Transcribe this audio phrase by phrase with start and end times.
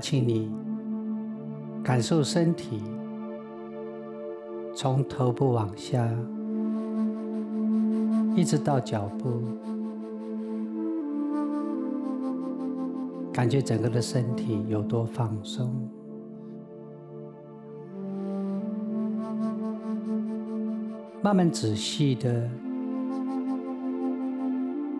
[0.00, 0.50] 请你
[1.84, 2.82] 感受身体
[4.74, 6.08] 从头部往下，
[8.34, 9.42] 一直到脚部，
[13.32, 15.70] 感觉整个的身体有多放松。
[21.22, 22.48] 慢慢仔细的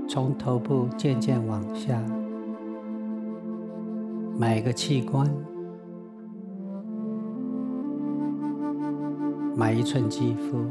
[0.06, 1.98] 从头部渐渐往下，
[4.40, 5.30] 每一个器官，
[9.54, 10.64] 每一寸肌肤，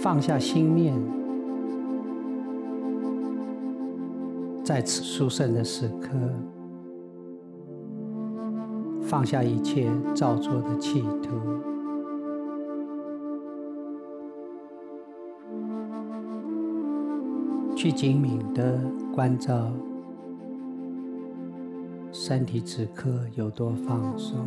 [0.00, 0.94] 放下心念，
[4.62, 6.10] 在此殊胜的时刻。
[9.00, 11.34] 放下一切造作的企图，
[17.82, 18.78] 去精明的
[19.12, 19.72] 关照
[22.12, 24.38] 身体此刻有多放松。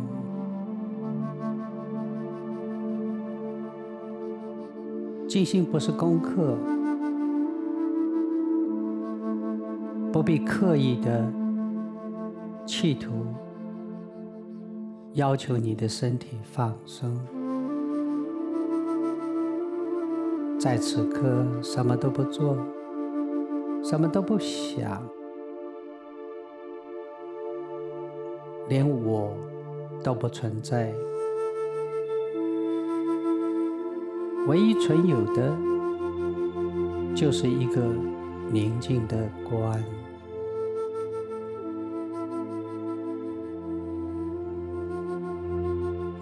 [5.28, 6.56] 静心不是功课，
[10.10, 11.30] 不必刻意的
[12.64, 13.12] 企图。
[15.12, 17.14] 要求你的身体放松，
[20.58, 22.56] 在此刻什么都不做，
[23.88, 25.00] 什么都不想，
[28.68, 29.32] 连我
[30.02, 30.92] 都不存在，
[34.48, 35.56] 唯一存有的
[37.14, 37.80] 就是一个
[38.50, 39.16] 宁静的
[39.48, 39.80] 观。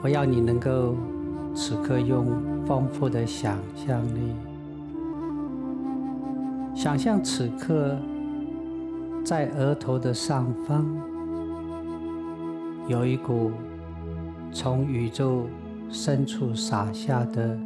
[0.03, 0.95] 我要你能够
[1.55, 2.27] 此刻用
[2.67, 4.35] 丰富的想象力，
[6.85, 7.97] 想象此刻
[9.25, 10.87] 在额头的上方
[12.87, 13.51] 有一股
[14.53, 15.47] 从宇宙
[15.89, 17.59] 深处洒下的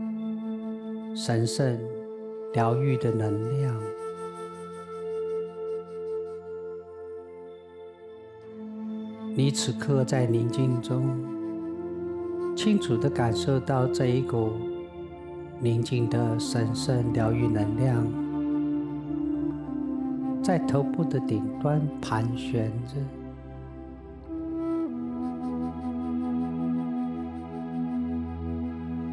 [1.17, 1.77] 神圣
[2.53, 3.75] 疗愈的能量。
[9.35, 11.11] 你此刻在宁静中。
[12.55, 14.53] 清楚的感受到这一股
[15.61, 18.28] 宁静的神圣疗愈能量，
[20.49, 22.95] 在头部的顶端盘旋着。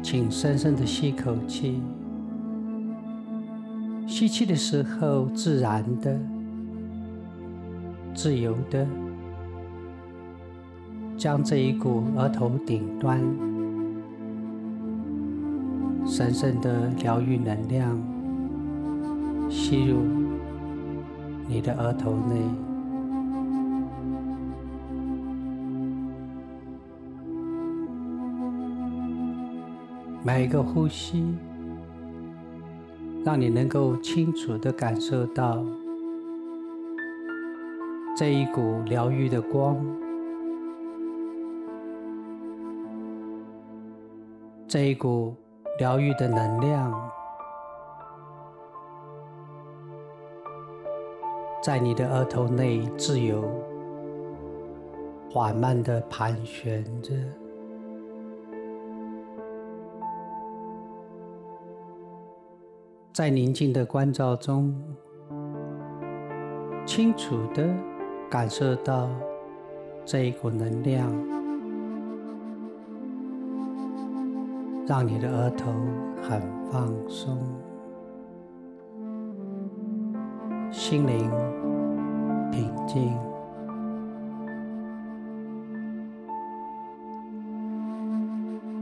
[0.02, 1.82] 请深深的吸口气，
[4.06, 6.18] 吸气的时候自然的、
[8.14, 8.86] 自由的。
[11.18, 13.20] 将这一股额头顶端
[16.06, 17.94] 神圣的疗愈能量
[19.50, 19.98] 吸入
[21.48, 22.42] 你的额头内，
[30.24, 31.34] 每一个呼吸，
[33.24, 35.64] 让你能够清楚的感受到
[38.16, 39.76] 这一股疗愈的光。
[44.66, 45.32] 这一股
[45.78, 46.92] 疗愈的能量，
[51.66, 53.42] 在你的额头内自由、
[55.28, 57.12] 缓慢的盘旋着，
[63.12, 64.80] 在宁静的关照中，
[66.86, 67.68] 清楚的
[68.30, 69.10] 感受到
[70.04, 71.12] 这一股能量。
[74.86, 75.72] 让你的额头
[76.22, 77.36] 很放松，
[80.70, 81.28] 心灵
[82.96, 83.12] 静，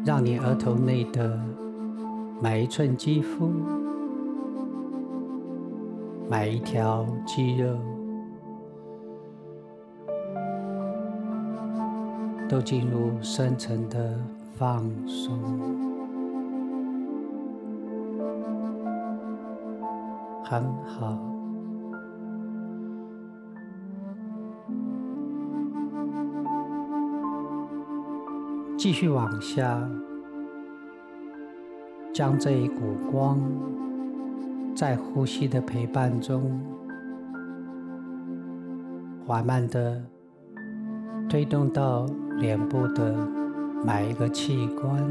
[0.05, 1.37] 让你额头内的
[2.41, 3.51] 每一寸肌肤、
[6.31, 7.77] 每一条肌肉
[12.49, 14.17] 都进入深层的
[14.57, 15.37] 放松。
[20.45, 21.19] 很好，
[28.85, 29.81] 继续往下，
[32.13, 33.41] 将这一股光，
[34.77, 36.61] 在呼吸的陪伴中，
[39.27, 40.05] 缓慢的
[41.31, 42.05] 推动到
[42.37, 43.27] 脸部的
[43.83, 45.03] 每一个器官。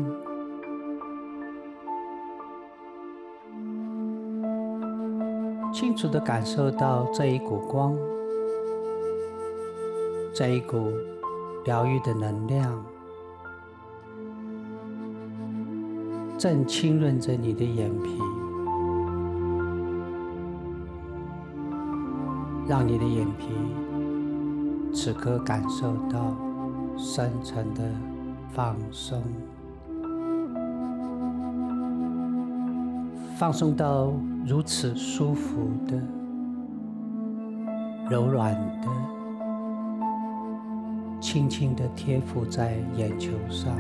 [5.73, 7.97] 清楚的感受到这一股光，
[10.31, 10.91] 这一股
[11.65, 12.85] 疗愈的能量，
[16.43, 18.19] 正浸润着你的眼皮，
[22.67, 23.47] 让你的眼皮
[24.93, 26.35] 此刻感受到
[26.97, 27.89] 深层的
[28.51, 29.23] 放松。
[33.37, 34.11] 放松到
[34.45, 35.97] 如此舒服的、
[38.09, 38.87] 柔软的、
[41.21, 43.73] 轻轻的贴附在眼球上。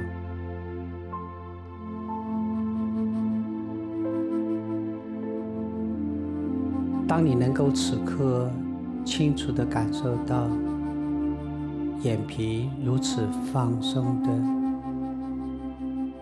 [7.13, 8.49] 当你能够此刻
[9.05, 10.47] 清楚的感受到
[12.01, 13.21] 眼皮如此
[13.53, 14.29] 放松的、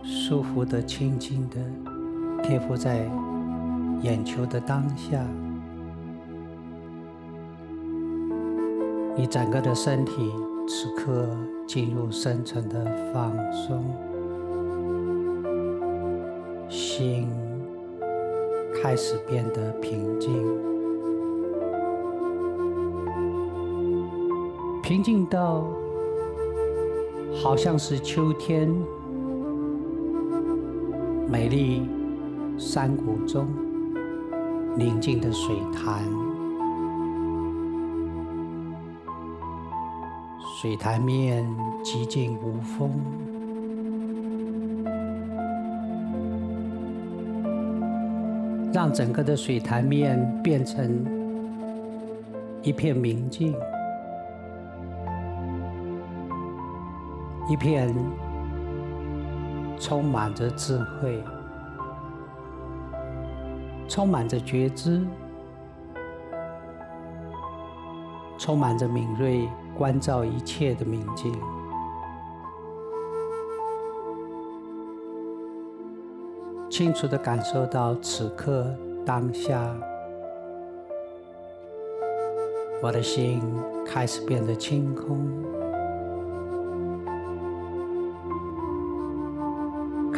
[0.03, 3.09] 舒服的、轻轻的贴附在。
[4.01, 5.23] 眼球的当下，
[9.15, 10.29] 你整个的身体
[10.67, 11.29] 此刻
[11.65, 12.83] 进入深层的
[13.13, 13.85] 放松，
[16.67, 17.29] 心
[18.81, 20.31] 开始变得平静，
[24.91, 25.65] 平静到
[27.41, 28.69] 好像是秋天
[31.29, 31.83] 美丽
[32.57, 33.47] 山谷中。
[34.77, 36.03] 宁静的水潭，
[40.59, 41.47] 水潭面
[41.85, 42.91] 寂静无风，
[48.73, 51.05] 让整个的水潭面变成
[52.61, 53.55] 一片明镜，
[57.49, 57.93] 一片
[59.79, 61.23] 充满着智慧。
[63.87, 65.05] 充满着觉知，
[68.37, 71.37] 充满着敏锐关照一切的明镜，
[76.69, 78.65] 清楚的感受到此刻
[79.05, 79.75] 当下，
[82.81, 83.41] 我的心
[83.85, 85.29] 开始变得清空，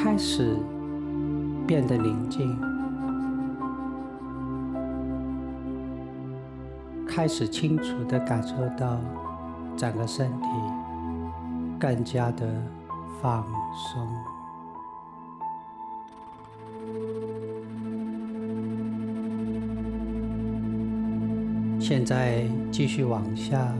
[0.04, 0.58] 开始
[1.66, 2.60] 变得宁静。
[7.08, 9.00] 开始清楚的感受到
[9.78, 10.48] 整个身体
[11.80, 12.46] 更加的
[13.22, 14.06] 放松。
[21.80, 23.74] 现在继续往下，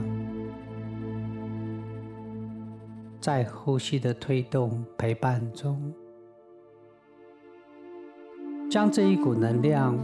[3.20, 5.92] 在呼吸的推动陪伴中，
[8.74, 9.96] 将这一股能量，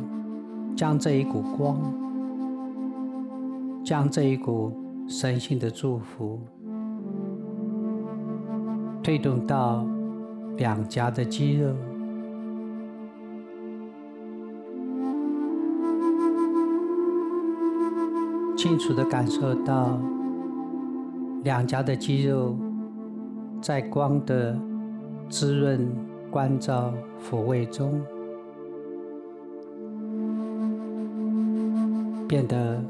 [0.77, 1.77] 将这一股光。
[3.83, 4.73] 将这一股
[5.09, 6.39] 神性的祝福
[9.03, 9.85] 推动到
[10.57, 11.75] 两颊的肌肉，
[18.57, 19.99] 清楚的感受到
[21.43, 22.57] 两颊的肌肉
[23.61, 24.57] 在光的
[25.29, 25.93] 滋润、
[26.31, 28.01] 关照、抚慰中
[32.31, 32.81] 变得。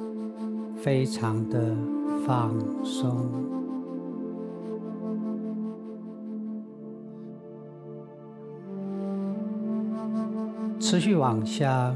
[0.83, 1.77] 非常的
[2.25, 3.29] 放松，
[10.79, 11.95] 持续往下，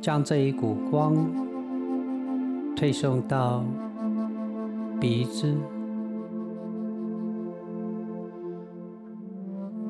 [0.00, 1.14] 将这一股光
[2.74, 3.62] 推送到
[5.00, 5.54] 鼻子，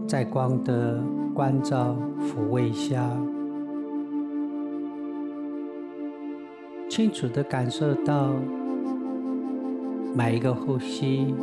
[0.07, 1.03] 在光的
[1.35, 3.01] 关照抚慰下。
[6.95, 8.31] 清楚的感受到
[10.15, 11.35] 每一个呼吸，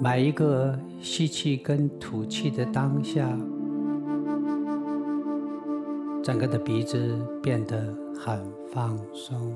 [0.00, 3.28] 每一个吸气跟吐气的当下，
[6.22, 9.54] 整个的鼻子变得很放松。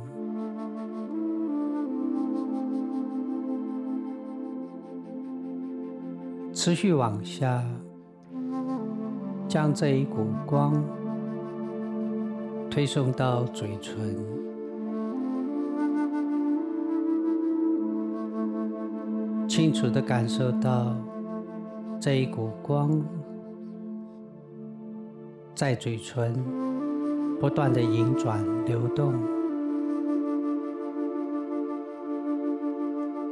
[6.52, 7.64] 持续往下，
[9.48, 10.74] 将这一股光。
[12.74, 14.16] 推送到嘴唇，
[19.46, 20.96] 清楚的感受到
[22.00, 23.00] 这一股光
[25.54, 26.34] 在嘴唇
[27.38, 29.14] 不断的盈转流动，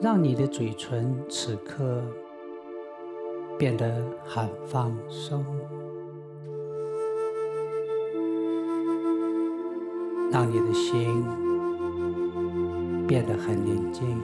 [0.00, 2.00] 让你的嘴唇此刻
[3.58, 5.44] 变得很放松。
[10.32, 11.24] 让你的心
[13.06, 14.18] 变得很宁静。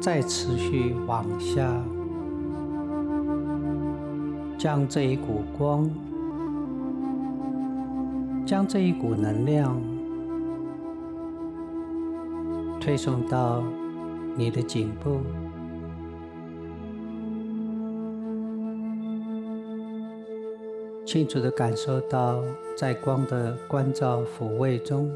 [0.00, 1.82] 再持续往下，
[4.56, 5.90] 将这一股光，
[8.46, 9.80] 将这一股能量
[12.80, 13.62] 推送到
[14.36, 15.20] 你的颈部。
[21.08, 22.42] 清楚地感受到，
[22.76, 25.10] 在光的关照抚慰中，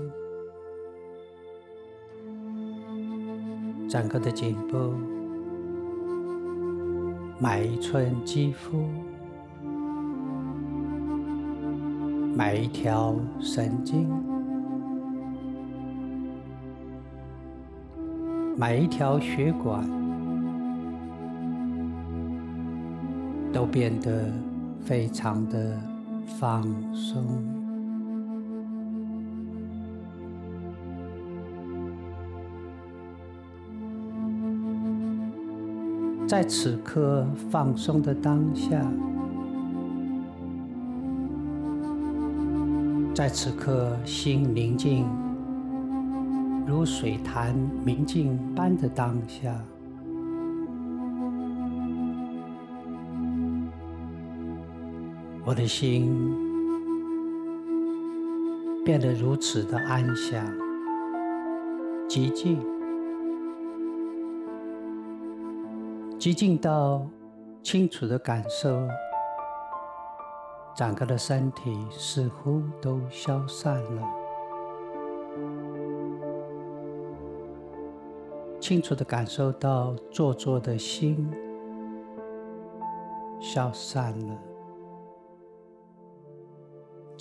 [3.90, 4.94] 整个的颈部、
[7.38, 8.87] 每一寸肌肤、
[12.34, 14.08] 每一条神经、
[18.56, 19.87] 每一条血管，
[23.52, 24.32] 都变得。
[24.84, 25.78] 非常的
[26.38, 26.62] 放
[26.92, 27.24] 松，
[36.26, 38.84] 在此刻放松的当下，
[43.14, 45.06] 在此刻心宁静
[46.66, 49.54] 如水潭明镜般的当下。
[55.44, 56.32] 我的心
[58.84, 60.46] 变得如此的安详、
[62.08, 62.64] 寂静，
[66.16, 67.04] 寂静到
[67.61, 68.87] 清楚的感受，
[70.76, 74.02] 整个的身体似乎都消散了，
[78.61, 81.28] 清楚的感受到做作的心
[83.40, 84.51] 消散了。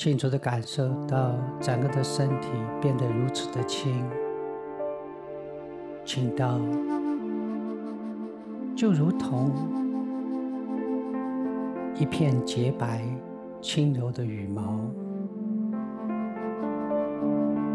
[0.01, 2.47] 清楚的感受到整个的身体
[2.81, 4.03] 变得如此的轻，
[6.03, 6.59] 轻到
[8.75, 9.51] 就如同
[11.93, 13.03] 一片洁白
[13.61, 14.79] 轻柔的羽毛，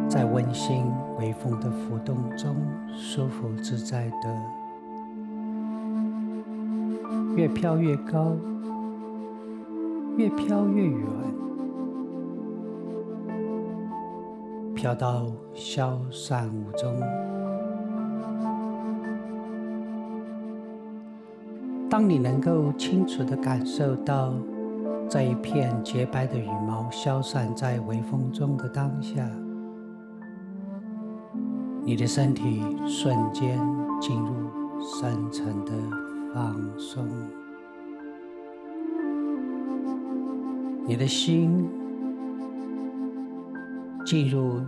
[0.09, 0.83] 在温馨
[1.21, 2.57] 微风的浮动中
[2.93, 4.37] 舒服自在的，
[7.37, 8.35] 越飘越高，
[10.17, 11.07] 越飘越远。
[14.87, 16.95] 飘到消散无踪。
[21.91, 24.33] 当你能够清楚的感受到
[25.11, 29.29] 这一片洁白的羽毛消散在微风中的当下，
[31.83, 33.59] 你的身体瞬间
[34.01, 34.37] 进入
[34.81, 35.73] 深层的
[36.33, 37.05] 放松，
[40.87, 41.69] 你的心。
[44.07, 44.61] 进入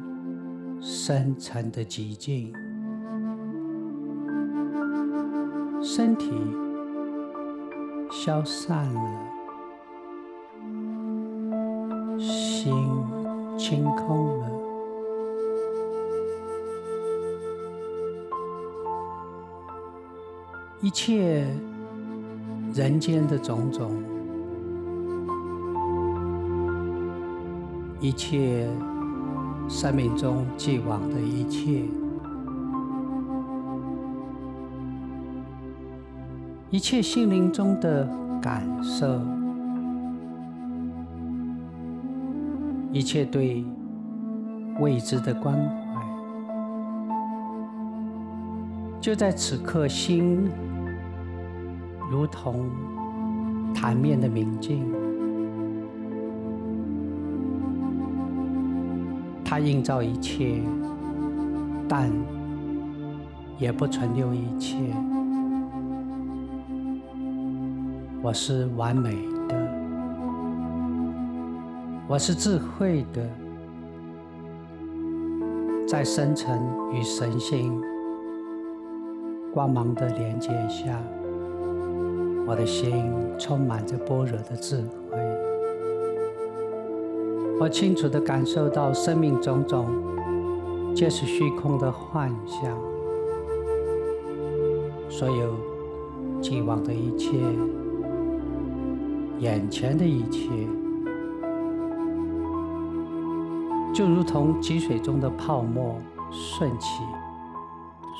[0.80, 2.52] 深沉的寂静，
[5.80, 6.32] 身体
[8.10, 9.00] 消散了，
[12.18, 12.74] 心
[13.56, 14.50] 清空了，
[20.80, 21.46] 一切
[22.74, 24.02] 人间的种种，
[28.00, 28.68] 一切。
[29.68, 31.84] 生命中既往的一切，
[36.70, 38.08] 一切心灵中的
[38.40, 39.20] 感受，
[42.92, 43.64] 一切对
[44.80, 46.02] 未知的关怀，
[49.00, 50.48] 就在此刻，心
[52.10, 52.66] 如同
[53.74, 54.84] 潭面的明镜。
[59.58, 60.62] 它映照一切，
[61.88, 62.08] 但
[63.58, 64.76] 也不存留一切。
[68.22, 69.16] 我是完美
[69.48, 69.56] 的，
[72.06, 73.28] 我是智慧的，
[75.88, 76.56] 在深层
[76.92, 77.82] 与神性
[79.52, 80.96] 光芒的连接下，
[82.46, 83.04] 我的心
[83.36, 84.97] 充满着般若的智慧。
[87.60, 89.86] 我清楚地感受到，生命种种
[90.94, 92.78] 皆是虚空的幻象，
[95.08, 95.54] 所有
[96.40, 97.36] 既往的一切，
[99.40, 100.48] 眼前的一切，
[103.92, 105.96] 就如同积水中的泡沫，
[106.30, 107.02] 瞬起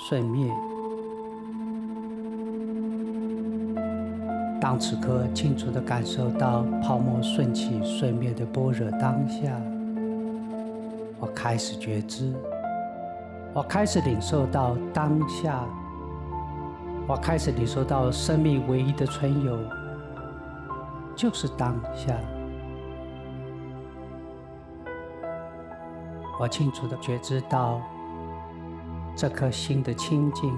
[0.08, 0.52] 瞬灭。
[4.60, 9.52] 当此刻清楚地感受到泡沫顺起顺灭的般若当下，
[11.20, 12.34] 我开始觉知，
[13.54, 15.64] 我开始领受到当下，
[17.06, 19.56] 我开始领受到生命唯一的存有
[21.14, 22.12] 就是当下。
[26.40, 27.80] 我清楚地觉知到
[29.14, 30.52] 这颗心的清净，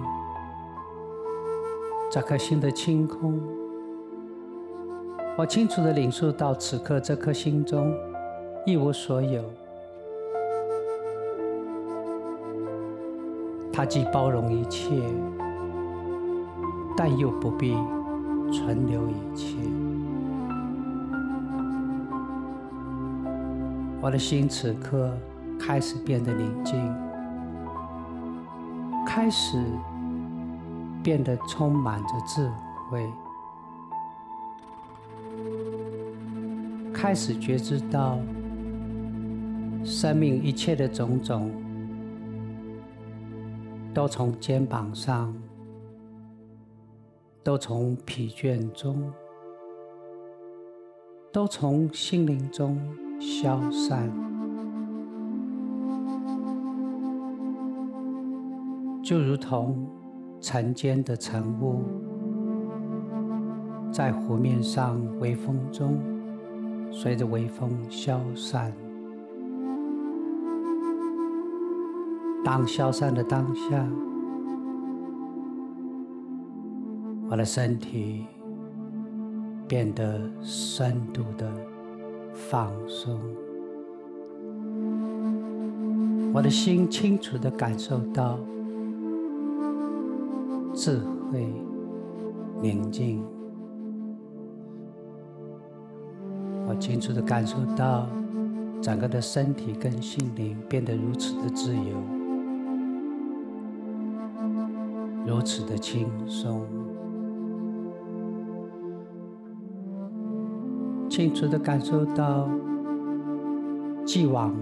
[2.10, 3.59] 这颗心的清空。
[5.40, 7.94] 我清楚地领受到此刻这颗心中
[8.66, 9.42] 一无所有，
[13.72, 14.90] 它既包容一切，
[16.94, 17.74] 但又不必
[18.52, 19.56] 存留一切。
[24.02, 25.10] 我的心此刻。
[25.58, 26.94] 开始变得宁静，
[29.06, 29.62] 开始
[31.02, 32.50] 变得充满着智
[32.90, 33.06] 慧，
[37.02, 38.18] 开始觉知到
[39.82, 41.50] 生命一切的种种，
[43.94, 45.34] 都从肩膀上，
[47.42, 49.10] 都从疲倦中，
[51.32, 52.78] 都从心灵中
[53.18, 54.12] 消散。
[59.02, 59.88] 就如同
[60.38, 61.82] 晨间的晨雾，
[63.90, 65.98] 在湖面上微风中，
[66.90, 68.72] 随着微风消散。
[72.44, 73.86] 当消散的当下，
[77.30, 78.26] 我的身体
[79.68, 81.50] 变得深度的
[82.32, 83.20] 放松，
[86.32, 88.38] 我的心清楚的感受到。
[90.72, 91.52] 智慧
[92.62, 93.22] 宁静，
[96.80, 98.08] 清楚的感受到
[98.82, 101.82] 整个的身体跟心灵变得如此的自由，
[105.26, 106.66] 如此的轻松，
[111.08, 112.48] 清楚的感受到
[114.04, 114.52] 既往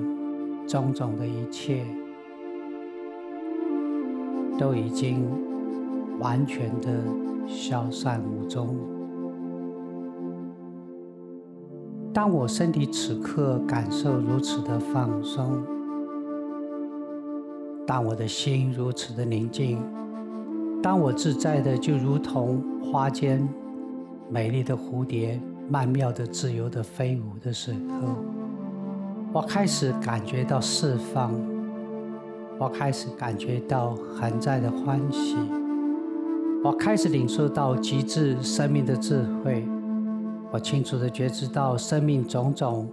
[0.66, 1.86] 种种的一切
[4.58, 5.24] 都已经。
[6.20, 6.90] 完全的
[7.46, 8.97] 消散无踪。
[12.18, 15.62] 当我身体此刻感受如此的放松，
[17.86, 19.80] 当我的心如此的宁静，
[20.82, 23.48] 当我自在的就如同花间
[24.28, 28.16] 美丽的蝴蝶，曼妙的、自由的飞舞的时候，
[29.32, 31.32] 我开始感觉到释放，
[32.58, 35.36] 我开始感觉到恒在的欢喜。
[36.64, 39.64] 我开始领受到极致生命的智慧，
[40.50, 42.90] 我清楚的觉知到生命种种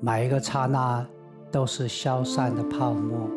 [0.00, 1.06] 每一个刹那
[1.50, 3.28] 都是消散的泡沫。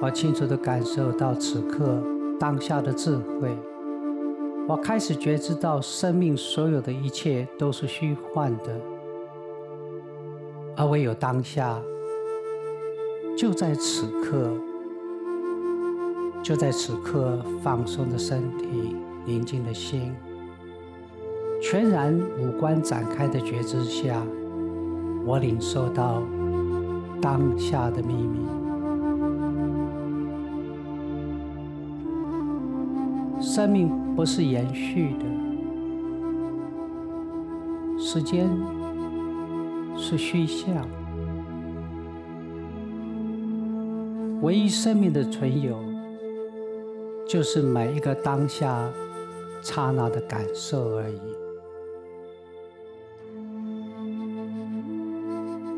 [0.00, 2.02] 我清楚的感受到此刻
[2.40, 3.54] 当下的智慧。
[4.66, 8.80] 我开始觉知到生命所有的一切都是虚幻的，
[10.76, 11.80] 而唯有当下，
[13.36, 14.50] 就在此刻。
[16.42, 18.94] 就在此刻，放松的身体，
[19.26, 20.14] 宁静的心，
[21.60, 24.22] 全然五官展开的觉知下，
[25.24, 26.22] 我领受到
[27.20, 28.38] 当下的秘密。
[33.40, 35.24] 生命不是延续的，
[37.98, 38.48] 时间
[39.96, 40.86] 是虚像，
[44.42, 45.76] 唯一生命的存有。
[47.26, 48.90] 就是每一个当下
[49.60, 51.20] 刹那的感受而已。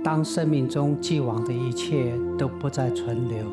[0.02, 3.44] 当生命中既往的一切都不再存留，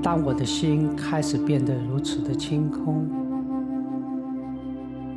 [0.00, 3.08] 当我的心开始变得如此的清空，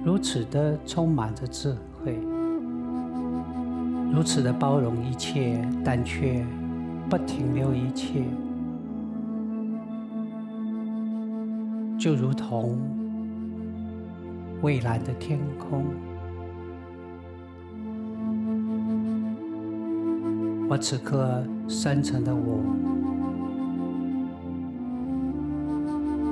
[0.03, 2.17] 如此的充满着智慧，
[4.11, 6.43] 如此的包容一切，但却
[7.09, 8.23] 不停留一切。
[11.97, 12.77] 就如同
[14.61, 15.85] 蔚蓝的天空，
[20.73, 22.57] 我此刻深层的我，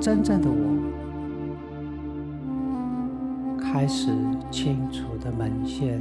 [0.00, 0.56] 真正的我，
[3.56, 4.10] 开始
[4.50, 6.00] 清楚的门现，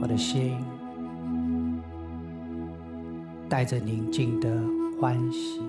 [0.00, 0.56] 我的心
[3.50, 4.48] 带着宁静的
[4.98, 5.60] 欢喜。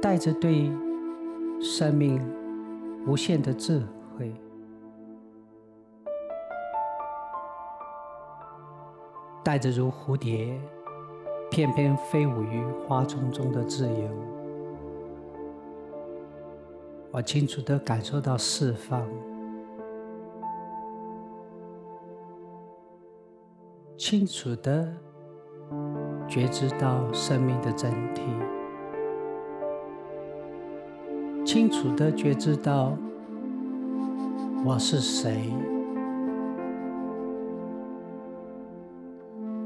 [0.00, 0.70] 带着对
[1.60, 2.22] 生命
[3.08, 3.82] 无限的智
[4.16, 4.32] 会，
[9.42, 10.60] 带着如蝴蝶
[11.50, 14.08] 翩翩飞舞于花丛中的自由，
[17.10, 19.06] 我清楚地感受到释放。
[23.96, 24.92] 清楚地
[26.26, 28.22] 觉知到生命的整体，
[31.44, 32.96] 清楚地觉知到
[34.62, 35.50] 我是谁，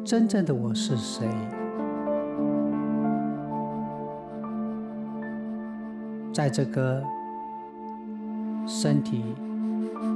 [0.05, 1.29] 真正的我是谁，
[6.33, 7.03] 在这个
[8.69, 9.25] 身体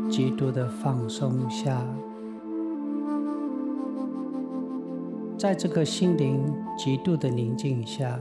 [0.08, 1.84] 极度的放松下。
[5.36, 6.40] 在这个心灵
[6.76, 8.16] 极度的宁静下，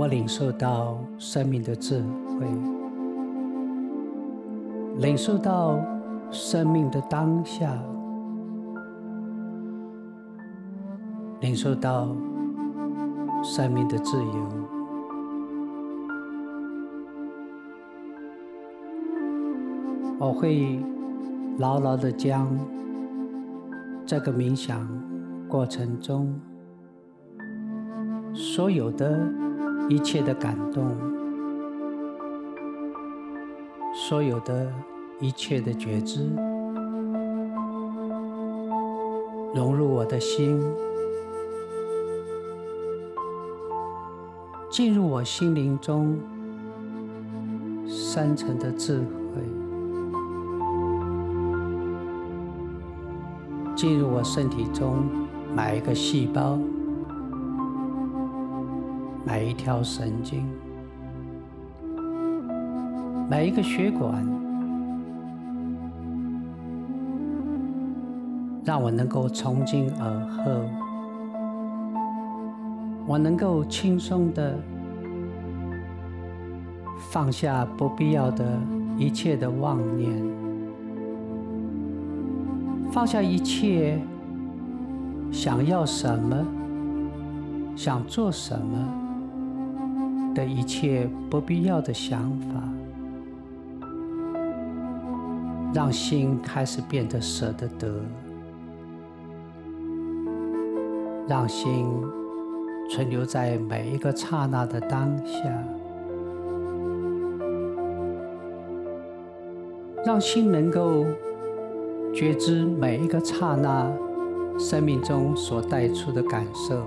[0.00, 2.00] 我领受到生命的智
[2.38, 2.46] 慧，
[4.96, 5.78] 领受到
[6.30, 7.70] 生命的当下，
[11.42, 12.16] 领受到
[13.42, 14.48] 生命的自由。
[20.18, 20.82] 我会。
[21.58, 22.48] 牢牢的将
[24.06, 24.88] 这个冥想
[25.46, 26.40] 过程中
[28.32, 29.28] 所有的
[29.90, 30.96] 一切的感动，
[33.92, 34.72] 所有的
[35.18, 36.30] 一切的觉知，
[39.52, 40.62] 融入我的心，
[44.70, 46.16] 进入我心灵中
[47.88, 49.42] 深层的智慧。
[53.74, 55.04] 进入我身体中
[55.52, 56.56] 每一个细胞，
[59.30, 60.44] 每一条神经，
[63.30, 64.26] 每一个血管，
[68.64, 70.50] 让我能够从今而后，
[73.06, 74.58] 我能够轻松的
[76.98, 78.44] 放下不必要的
[78.98, 80.12] 一切的妄念。
[82.90, 83.96] 放下一切
[85.30, 86.44] 想要什么、
[87.76, 88.99] 想做什么。
[90.34, 92.62] 的一切不必要的想法，
[95.74, 98.00] 让心开始变得舍得得，
[101.28, 101.86] 让心
[102.90, 105.64] 存留在每一个刹那的当下，
[110.04, 111.04] 让心能够。
[112.12, 113.88] 觉知每一个刹那，
[114.58, 116.84] 生命中所带出的感受，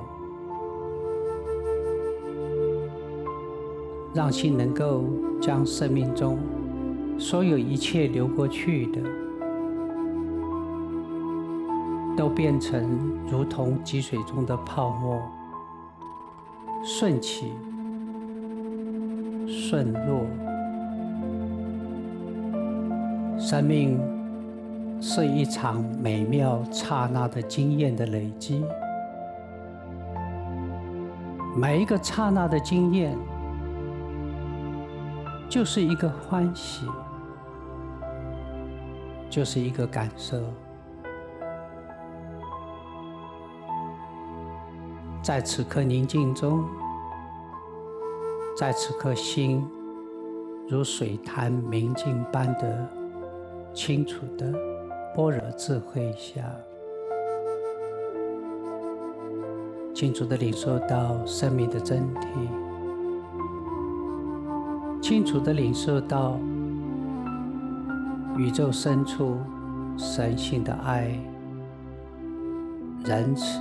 [4.13, 5.03] 让心能够
[5.41, 6.37] 将生命中
[7.17, 9.01] 所有一切流过去的，
[12.15, 12.83] 都变成
[13.29, 15.21] 如同积水中的泡沫，
[16.83, 17.51] 顺起，
[19.47, 20.25] 顺落，
[23.37, 23.99] 生命。
[25.05, 28.63] 是一场美妙刹那的经验的累积，
[31.57, 33.13] 每一个刹那的经验，
[35.53, 36.87] 就是一个欢喜，
[39.29, 40.35] 就是一个感受。
[45.21, 46.65] 在此刻宁静中，
[48.57, 49.63] 在此刻心
[50.67, 52.89] 如水潭明镜般的
[53.75, 54.51] 清楚的。
[55.15, 56.41] 般若智慧下，
[59.93, 62.62] 清楚的领受到生命的真谛，
[65.03, 66.39] 清楚地领受到
[68.37, 69.37] 宇宙深处
[69.97, 71.19] 神性的爱、
[73.03, 73.59] 仁慈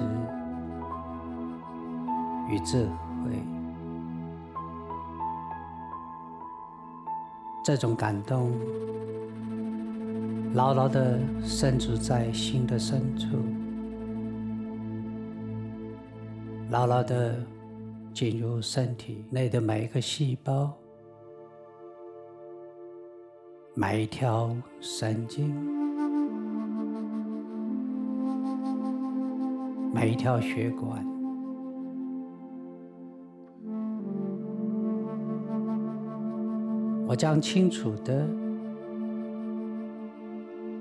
[2.48, 2.85] 与智
[3.24, 3.42] 慧，
[7.64, 8.52] 这种感动。
[10.55, 13.26] 牢牢地深植在心的深处，
[16.70, 17.35] 牢牢地
[18.14, 20.72] 进入身体内的每一个细胞、
[23.74, 25.54] 每一条神经、
[29.94, 31.04] 每一条血管。
[37.06, 38.28] 我将清楚的。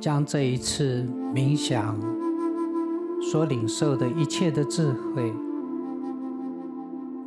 [0.01, 1.95] 将这一次冥想
[3.21, 5.31] 所领受的一切的智慧，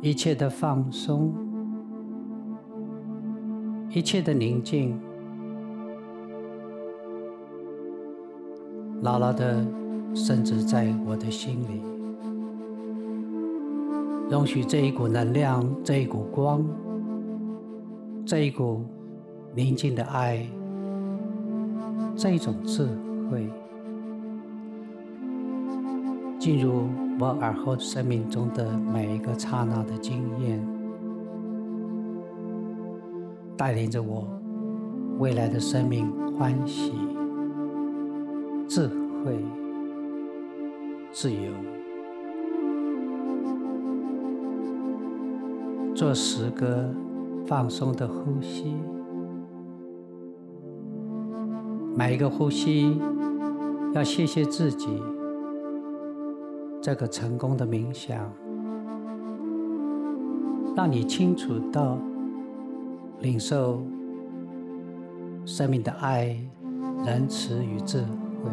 [0.01, 1.33] 一切的放松，
[3.89, 4.99] 一切的宁静，
[9.05, 9.63] 牢牢的
[10.15, 11.79] 深植在我的心里。
[14.31, 16.65] 容许这一股能量，这一股光，
[18.25, 18.83] 这一股
[19.53, 20.43] 宁静的爱，
[22.15, 22.87] 这种智
[23.29, 23.47] 慧，
[26.39, 26.85] 进入。
[27.17, 30.61] 我尔后生命中的每一个刹那的经验，
[33.55, 34.27] 带领着我
[35.17, 36.91] 未来的生命欢喜、
[38.75, 38.89] 智
[39.23, 39.39] 慧、
[41.09, 41.39] 自由。
[45.95, 46.93] 做十个
[47.47, 48.75] 放松的呼吸，
[51.95, 52.99] 每一个呼吸
[53.93, 55.01] 要谢谢自己。
[56.81, 58.29] 这个成功的冥想，
[60.75, 61.97] 让你清楚到
[63.21, 63.81] 领受
[65.45, 66.37] 生命的爱、
[67.05, 68.51] 仁慈与智慧慧。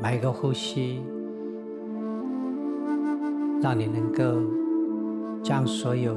[0.00, 1.02] 每个呼吸，
[3.62, 4.42] 让你能够
[5.42, 6.14] 将所有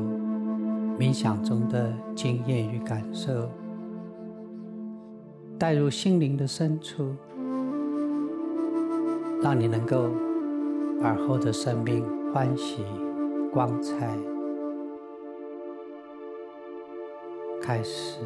[0.99, 3.49] 冥想中的经验与感受
[5.57, 7.15] 带入心灵的深处。
[9.39, 10.09] 让你能够
[10.99, 12.83] 而后的生命欢喜
[13.53, 14.17] 光彩
[17.61, 18.19] 开始。